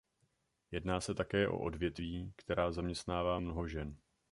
Jedná 0.71 1.01
se 1.01 1.13
také 1.15 1.47
o 1.47 1.59
odvětví, 1.59 2.33
která 2.35 2.71
zaměstnává 2.71 3.39
mnoho 3.39 3.67
žen. 3.67 3.95